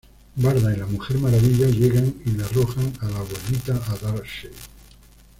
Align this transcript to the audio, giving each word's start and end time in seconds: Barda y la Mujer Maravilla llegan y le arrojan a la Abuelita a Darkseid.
Barda 0.35 0.73
y 0.73 0.77
la 0.79 0.87
Mujer 0.87 1.19
Maravilla 1.19 1.67
llegan 1.67 2.11
y 2.25 2.31
le 2.31 2.43
arrojan 2.43 2.91
a 3.01 3.05
la 3.07 3.19
Abuelita 3.19 3.75
a 3.85 3.95
Darkseid. 3.97 4.49